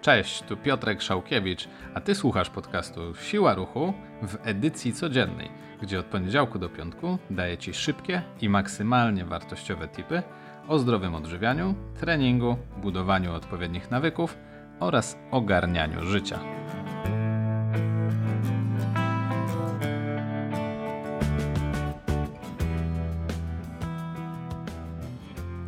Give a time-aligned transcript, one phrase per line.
[0.00, 5.50] Cześć, tu Piotrek Szałkiewicz, a ty słuchasz podcastu Siła Ruchu w edycji codziennej,
[5.82, 10.22] gdzie od poniedziałku do piątku daję ci szybkie i maksymalnie wartościowe tipy
[10.68, 14.38] o zdrowym odżywianiu, treningu, budowaniu odpowiednich nawyków
[14.80, 16.61] oraz ogarnianiu życia.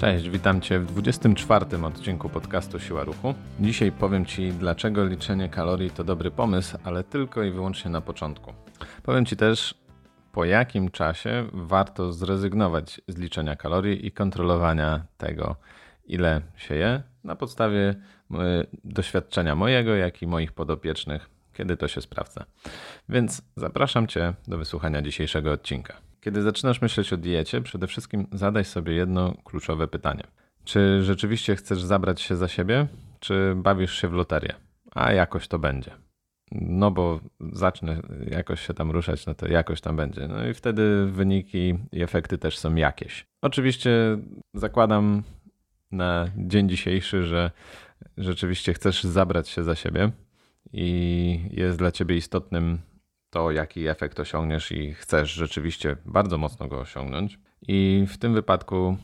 [0.00, 3.34] Cześć, witam Cię w 24 odcinku podcastu Siła Ruchu.
[3.60, 8.52] Dzisiaj powiem Ci, dlaczego liczenie kalorii to dobry pomysł, ale tylko i wyłącznie na początku.
[9.02, 9.74] Powiem Ci też,
[10.32, 15.56] po jakim czasie warto zrezygnować z liczenia kalorii i kontrolowania tego,
[16.06, 17.96] ile się je, na podstawie e,
[18.84, 22.44] doświadczenia mojego, jak i moich podopiecznych, kiedy to się sprawdza.
[23.08, 25.96] Więc zapraszam Cię do wysłuchania dzisiejszego odcinka.
[26.20, 30.22] Kiedy zaczynasz myśleć o diecie, przede wszystkim zadaj sobie jedno kluczowe pytanie.
[30.64, 32.86] Czy rzeczywiście chcesz zabrać się za siebie,
[33.20, 34.54] czy bawisz się w loterię?
[34.94, 35.90] A jakoś to będzie.
[36.52, 37.20] No bo
[37.52, 40.28] zacznę jakoś się tam ruszać, no to jakoś tam będzie.
[40.28, 43.26] No i wtedy wyniki i efekty też są jakieś.
[43.42, 43.90] Oczywiście
[44.54, 45.22] zakładam
[45.92, 47.50] na dzień dzisiejszy, że
[48.16, 50.10] rzeczywiście chcesz zabrać się za siebie
[50.72, 52.78] i jest dla ciebie istotnym
[53.30, 57.38] to, jaki efekt osiągniesz i chcesz rzeczywiście bardzo mocno go osiągnąć.
[57.68, 58.96] I w tym wypadku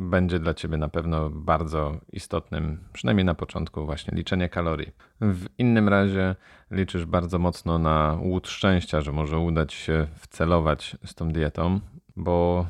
[0.00, 4.92] będzie dla Ciebie na pewno bardzo istotnym, przynajmniej na początku, właśnie liczenie kalorii.
[5.20, 6.36] W innym razie
[6.70, 11.80] liczysz bardzo mocno na łód szczęścia, że może udać się wcelować z tą dietą,
[12.16, 12.66] bo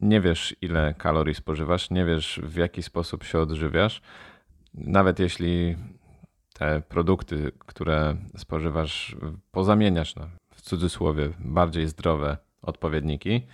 [0.00, 4.02] nie wiesz, ile kalorii spożywasz, nie wiesz, w jaki sposób się odżywiasz.
[4.74, 5.76] Nawet jeśli
[6.60, 9.16] te produkty, które spożywasz,
[9.50, 13.46] pozamieniasz na, w cudzysłowie bardziej zdrowe odpowiedniki,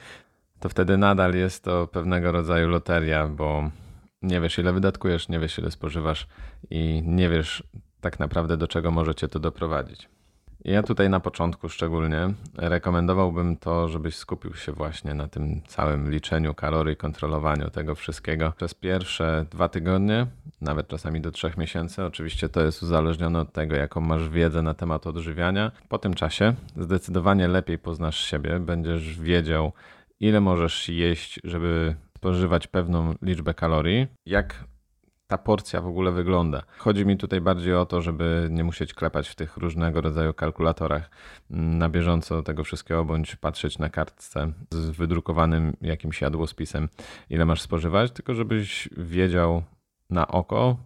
[0.60, 3.70] to wtedy nadal jest to pewnego rodzaju loteria, bo
[4.22, 6.26] nie wiesz ile wydatkujesz, nie wiesz ile spożywasz
[6.70, 7.62] i nie wiesz
[8.00, 10.08] tak naprawdę do czego możecie to doprowadzić.
[10.66, 16.54] Ja tutaj na początku szczególnie rekomendowałbym to, żebyś skupił się właśnie na tym całym liczeniu
[16.54, 20.26] kalorii, kontrolowaniu tego wszystkiego przez pierwsze dwa tygodnie,
[20.60, 22.04] nawet czasami do trzech miesięcy.
[22.04, 25.72] Oczywiście to jest uzależnione od tego, jaką masz wiedzę na temat odżywiania.
[25.88, 29.72] Po tym czasie zdecydowanie lepiej poznasz siebie, będziesz wiedział,
[30.20, 34.64] ile możesz jeść, żeby spożywać pewną liczbę kalorii, jak
[35.26, 36.62] ta porcja w ogóle wygląda.
[36.78, 41.10] Chodzi mi tutaj bardziej o to, żeby nie musieć klepać w tych różnego rodzaju kalkulatorach
[41.50, 46.88] mm, na bieżąco tego wszystkiego, bądź patrzeć na kartce z wydrukowanym jakimś jadłospisem,
[47.30, 49.62] ile masz spożywać, tylko żebyś wiedział
[50.10, 50.76] na oko,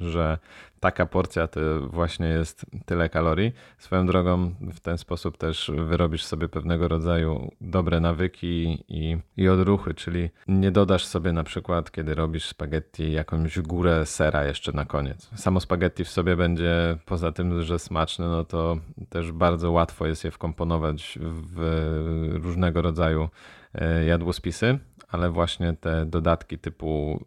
[0.00, 0.38] że
[0.80, 3.52] taka porcja to właśnie jest tyle kalorii.
[3.78, 9.94] Swoją drogą w ten sposób też wyrobisz sobie pewnego rodzaju dobre nawyki i, i odruchy,
[9.94, 15.30] czyli nie dodasz sobie na przykład, kiedy robisz spaghetti, jakąś górę sera jeszcze na koniec.
[15.34, 18.78] Samo spaghetti w sobie będzie, poza tym, że smaczne, no to
[19.08, 21.60] też bardzo łatwo jest je wkomponować w
[22.42, 23.28] różnego rodzaju
[23.74, 24.78] e, jadłospisy
[25.14, 27.24] ale właśnie te dodatki typu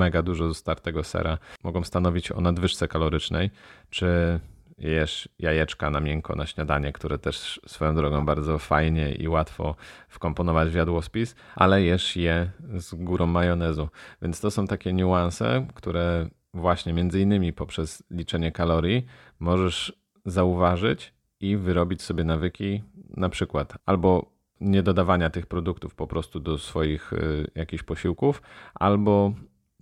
[0.00, 3.50] mega dużo startego sera mogą stanowić o nadwyżce kalorycznej,
[3.90, 4.40] czy
[4.78, 9.74] jesz jajeczka na miękko na śniadanie, które też swoją drogą bardzo fajnie i łatwo
[10.08, 13.88] wkomponować w jadłospis, ale jesz je z górą majonezu.
[14.22, 19.06] Więc to są takie niuanse, które właśnie między innymi poprzez liczenie kalorii
[19.38, 19.92] możesz
[20.26, 22.82] zauważyć i wyrobić sobie nawyki
[23.16, 28.42] na przykład albo nie dodawania tych produktów po prostu do swoich y, jakichś posiłków,
[28.74, 29.32] albo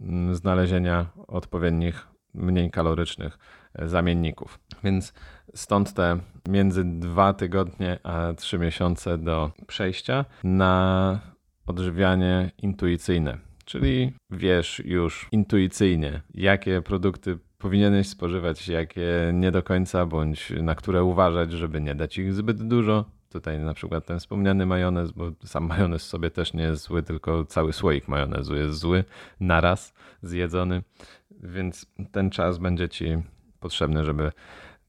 [0.01, 3.39] mm, znalezienia odpowiednich, mniej kalorycznych
[3.75, 4.59] e, zamienników.
[4.85, 5.13] Więc
[5.55, 6.19] stąd te
[6.49, 11.21] między dwa tygodnie a trzy miesiące do przejścia na
[11.67, 13.39] odżywianie intuicyjne.
[13.65, 21.05] Czyli wiesz już intuicyjnie, jakie produkty powinieneś spożywać, jakie nie do końca, bądź na które
[21.05, 25.67] uważać, żeby nie dać ich zbyt dużo, Tutaj na przykład ten wspomniany majonez, bo sam
[25.67, 29.05] majonez sobie też nie jest zły, tylko cały słoik majonezu jest zły
[29.41, 30.83] naraz zjedzony,
[31.31, 33.17] więc ten czas będzie ci
[33.61, 34.33] potrzebny, żeby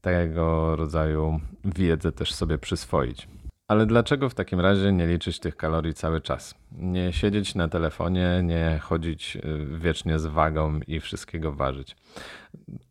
[0.00, 3.28] tego rodzaju wiedzę też sobie przyswoić.
[3.68, 6.54] Ale dlaczego w takim razie nie liczyć tych kalorii cały czas?
[6.72, 11.96] Nie siedzieć na telefonie, nie chodzić y, wiecznie z wagą i wszystkiego ważyć.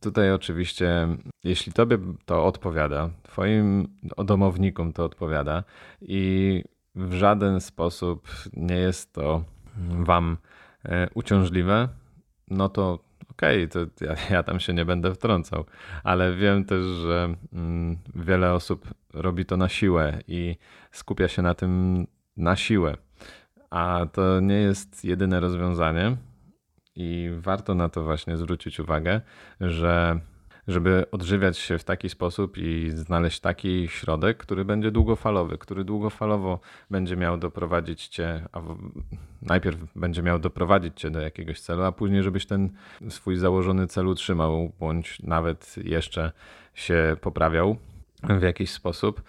[0.02, 1.08] Tutaj oczywiście,
[1.44, 3.88] jeśli tobie to odpowiada, twoim
[4.26, 5.64] domownikom to odpowiada
[6.02, 6.64] i
[6.96, 9.44] w żaden sposób nie jest to
[10.00, 10.38] wam
[10.86, 11.90] e, uciążliwe,
[12.48, 13.00] no to
[13.38, 15.66] okej, okay, to ja, ja, tam się nie będę wtrącał,
[16.04, 20.58] ale wiem też, że mm, wiele osób robi to na siłę i
[20.92, 22.06] skupia się na tym
[22.38, 22.98] na siłę.
[23.70, 26.18] A to nie jest jedyne rozwiązanie
[26.96, 29.22] i warto na to właśnie zwrócić uwagę,
[29.62, 30.20] że
[30.68, 36.60] żeby odżywiać się w taki sposób i znaleźć taki środek, który będzie długofalowy, który długofalowo
[36.90, 38.62] będzie miał doprowadzić cię, a
[39.42, 42.70] najpierw będzie miał doprowadzić cię do jakiegoś celu, a później, żebyś ten
[43.10, 46.32] swój założony cel utrzymał, bądź nawet jeszcze
[46.74, 47.78] się poprawiał
[48.24, 49.24] w jakiś sposób.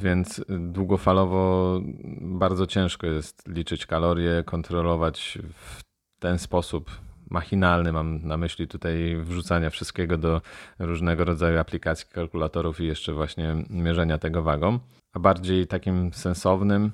[0.00, 1.80] Więc długofalowo
[2.20, 5.82] bardzo ciężko jest liczyć kalorie, kontrolować w
[6.18, 6.90] ten sposób
[7.34, 10.40] machinalny, mam na myśli tutaj wrzucania wszystkiego do
[10.78, 14.78] różnego rodzaju aplikacji, kalkulatorów i jeszcze właśnie mierzenia tego wagą,
[15.12, 16.92] a bardziej takim sensownym,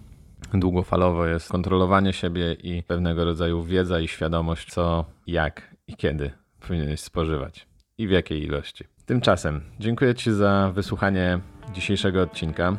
[0.55, 7.01] długofalowo jest kontrolowanie siebie i pewnego rodzaju wiedza i świadomość, co, jak i kiedy powinieneś
[7.01, 7.67] spożywać
[7.99, 8.85] i w jakiej ilości.
[9.07, 11.41] Tymczasem dziękuję Ci za wysłuchanie
[11.73, 12.77] dzisiejszego odcinka.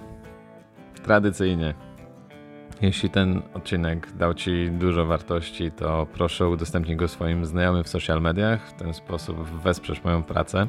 [1.03, 1.73] Tradycyjnie
[2.81, 8.21] jeśli ten odcinek dał Ci dużo wartości, to proszę udostępnij go swoim znajomym w social
[8.21, 8.69] mediach.
[8.69, 10.67] W ten sposób wesprzesz moją pracę.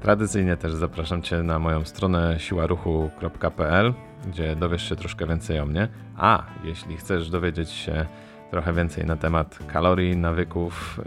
[0.00, 3.94] Tradycyjnie też zapraszam Cię na moją stronę siłaruchu.pl,
[4.26, 5.88] gdzie dowiesz się troszkę więcej o mnie.
[6.16, 8.06] A jeśli chcesz dowiedzieć się
[8.50, 11.00] trochę więcej na temat kalorii, nawyków,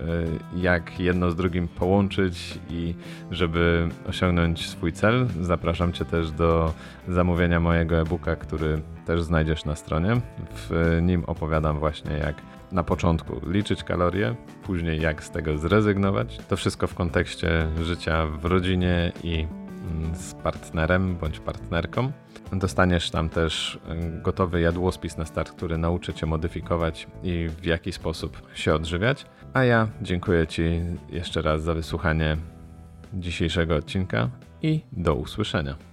[0.55, 2.95] y, jak jedno z drugim połączyć i
[3.31, 6.73] żeby osiągnąć swój cel, zapraszam Cię też do
[7.07, 10.21] zamówienia mojego e-booka, który też znajdziesz na stronie.
[10.55, 12.35] W nim opowiadam właśnie jak
[12.71, 16.37] na początku liczyć kalorie, później jak z tego zrezygnować.
[16.49, 19.47] To wszystko w kontekście życia w rodzinie i
[20.13, 22.11] z partnerem bądź partnerką.
[22.53, 27.91] Dostaniesz tam też y, gotowy jadłospis na start, który nauczy Cię modyfikować i w jaki
[27.91, 29.25] sposób się odżywiać.
[29.53, 30.63] A ja dziękuję Ci
[31.09, 32.37] jeszcze raz za wysłuchanie
[33.13, 34.29] dzisiejszego odcinka
[34.61, 35.92] i do usłyszenia.